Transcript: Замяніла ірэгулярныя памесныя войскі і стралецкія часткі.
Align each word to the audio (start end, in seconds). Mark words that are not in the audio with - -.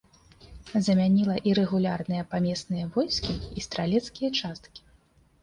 Замяніла 0.85 1.35
ірэгулярныя 1.49 2.23
памесныя 2.33 2.89
войскі 2.97 3.37
і 3.57 3.67
стралецкія 3.67 4.29
часткі. 4.43 4.81